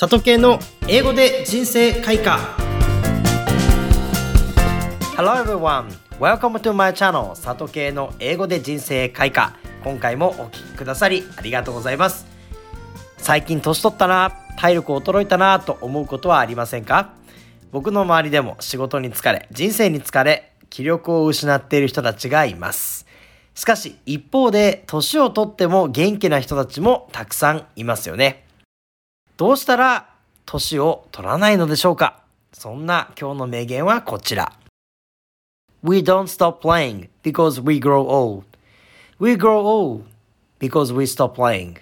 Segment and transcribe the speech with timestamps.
[0.00, 2.38] 里系の英語で人生開花。
[5.16, 5.88] Hello everyone!
[6.20, 9.56] Welcome to my channel 里系の英語で人生開花。
[9.82, 12.26] 今回もお聴きくださりありがとうございます。
[13.16, 17.14] 最近年取ったな体力衰えたなと思うことはありませんか？
[17.72, 23.04] 僕の周りでも仕事に疲れ人生に疲れ気力を失っている人たちがいます。
[23.52, 28.44] しかし一方で年をとっても元気な人たちもたくさんいますよね。
[29.38, 30.08] どうしたら
[30.46, 34.52] 年を取らないのでしょうかそんな今日の名言はこちら。
[35.80, 38.44] We don't stop playing because we grow old.
[39.20, 40.06] We grow old
[40.58, 41.76] because we stop playing.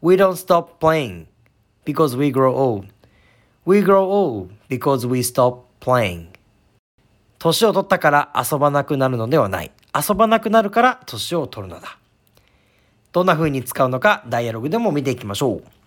[0.00, 1.26] We don't stop playing
[1.84, 2.86] because we grow old.
[3.66, 6.28] We grow old because we stop playing.
[7.40, 9.70] 年を取ったから遊ばなくなるのではない。
[9.94, 11.98] 遊ばなくなるから年を取るのだ。
[13.12, 15.81] どんな風に使うのかダイアログでも見ていきましょう。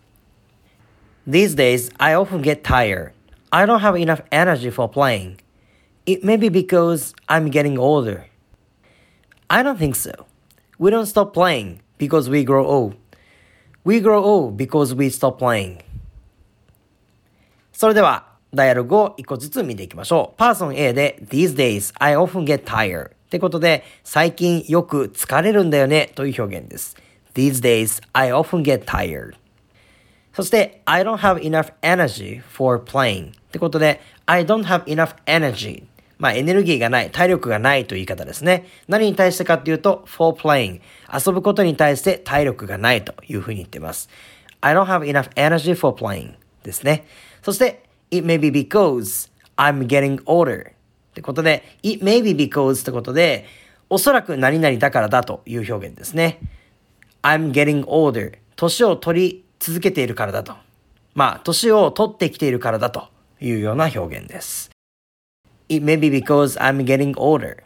[1.26, 3.12] These days, I often get tired.
[3.52, 5.40] I don't have enough energy for playing.
[6.06, 8.26] It may be because I'm getting older.
[9.48, 10.26] I don't think so.
[10.78, 12.94] We don't stop playing because we grow old.
[13.84, 15.82] We grow old because we stop playing.
[17.72, 20.36] それでは、ダイアログを一個ずつ見ていきましょう。
[20.36, 26.96] パーソン A で These days I often get tired ってことで最近よく疲れるんだよねという表現です。
[27.34, 29.34] These days I often get tired
[30.35, 35.85] そして I don't have enough energy for playing ってことで I don't have enough energy
[36.17, 38.67] まあエネルギーがない、体力がないという言い方ですね。
[38.87, 40.81] 何に対してかっていうと for playing
[41.13, 44.09] 遊ぶことに対して体力がないというふうに言ってます。
[44.61, 47.05] I don't have enough energy for playing ですね。
[47.41, 50.73] そして It may be because I'm getting older っ
[51.13, 53.45] てことで It may be because ってことで
[53.89, 56.39] おそらく何々だからだという表現ですね。
[57.23, 60.53] I'm getting older 年を取り続けているからだと。
[61.15, 63.07] まあ、年を取ってきているからだと
[63.41, 64.69] いうような表現です。
[65.69, 67.63] It may be because I'm getting older.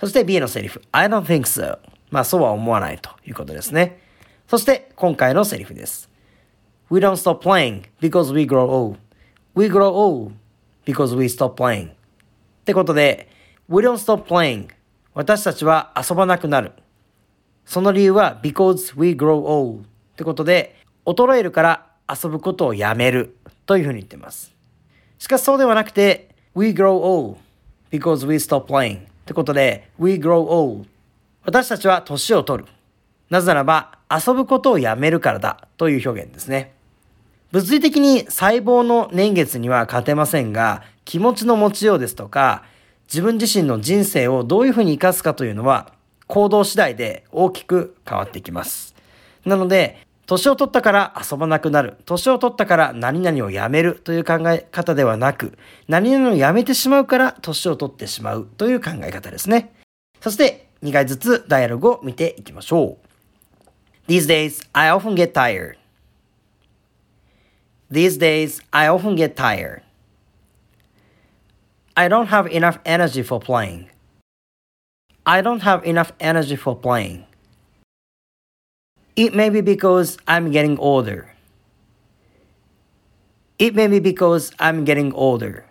[0.00, 0.80] そして B のセリフ。
[0.90, 1.78] I don't think so.
[2.10, 4.00] まあ、そうは思わないということですね。
[4.48, 6.08] そして今回のセリフです。
[6.90, 8.98] We don't stop playing because we grow old.
[9.54, 10.32] We grow old
[10.86, 11.90] because we stop playing.
[11.90, 11.94] っ
[12.64, 13.28] てことで、
[13.68, 14.68] We don't stop playing.
[15.12, 16.72] 私たちは遊ばなくなる。
[17.66, 19.82] その理由は because we grow old.
[19.82, 24.54] ってことで、衰えるから遊ぶことをやめるというふうに言っています。
[25.18, 27.38] しかしそうではなくて、We grow old
[27.90, 29.00] because we stop playing.
[29.00, 30.86] ってことで、We grow old.
[31.44, 32.68] 私たちは年を取る。
[33.30, 36.74] なぜならば、遊ぶことをやめるからだという表現ですね。
[37.52, 42.64] 物理的に細胞の年月には勝てませんが、気持ちの持ちようですとか、
[43.06, 45.92] 自分自身の人生をどういうふうに活かすかというのは、
[46.26, 48.94] 行動次第で大きく変わってきます。
[49.44, 51.96] なので、年を取ったから遊ばなくなる。
[52.06, 59.74] 年を取ったから何々をやめるという考え方ではなく、何々をやめてしまうから年を取ってしまうという考え方ですね。
[60.20, 62.98] そして、2回ずつダイアログを見ていきましょ
[64.08, 64.10] う。
[64.10, 65.76] These days, I often get tired.
[67.90, 69.82] These days, I often get tired.
[71.94, 73.88] I don't have enough energy for playing.
[75.24, 77.24] I don't have enough energy for playing.
[79.16, 81.30] It may be because I'm getting older.
[83.60, 85.64] It may be because I'm getting older.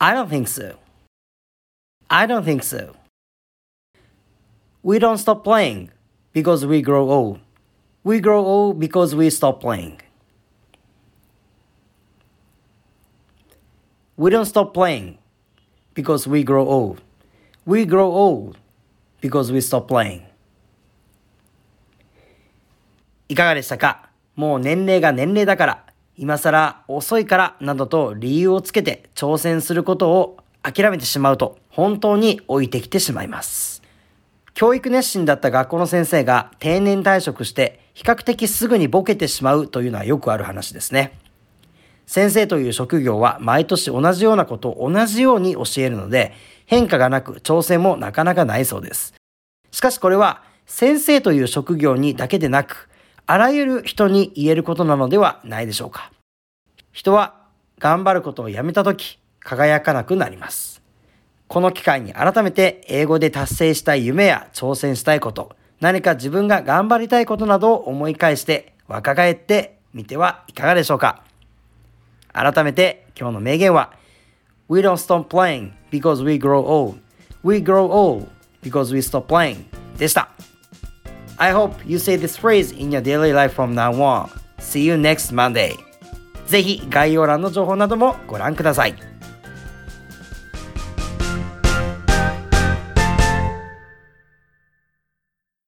[0.00, 0.78] I don't think so.
[2.08, 2.96] I don't think so.
[4.82, 5.90] We don't stop playing
[6.32, 7.40] because we grow old.
[8.02, 10.00] We grow old because we stop playing.
[14.16, 15.18] We don't stop playing
[15.92, 17.02] because we grow old.
[17.66, 18.56] We grow old
[19.20, 20.27] because we stop playing.
[23.30, 24.08] いかがでしたか？
[24.36, 25.84] もう年齢が年齢だから、
[26.16, 33.82] 今更遅いからなどと理由をつけて挑戦することを諦めてしまうと本当に置いてきてしまいます。
[34.54, 41.18] 教育熱心だった学校の先生が定年退職して比較的すぐにボケてしまうというのはよくある話ですね。
[42.06, 46.32] 先生という職業は毎年同じようなことを同じように教えるので、
[46.64, 49.12] 変化がなく挑戦もなかなかないそうです。
[49.70, 52.88] しかしこれは先生という職業にだけでなく、
[53.30, 56.10] あらゆる人に言えることなのではないでしょうか。
[56.92, 57.34] 人は
[57.78, 60.80] 頑張ることをやめたとき、輝かなくなります。
[61.46, 71.22] この機会に改めて英語で達成したい夢や挑戦したいこと、何か自分が頑張りたいことなどを思い返して若返ってみてはいかがでしょうか。
[72.32, 73.92] 改めて今日の名言は
[74.70, 76.98] We don't stop playing because we grow old.
[77.44, 78.26] We grow old
[78.62, 79.66] because we stop playing
[79.98, 80.30] でした。
[81.38, 84.30] I hope you say this phrase in your daily life from now on.
[84.58, 85.76] See you next Monday.
[86.46, 88.94] ぜひ概要欄の情報などもご覧ください。